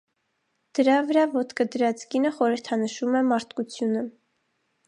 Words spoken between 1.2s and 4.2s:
ոտքը դրած կինը խորհրդանշում է մարդկությունը։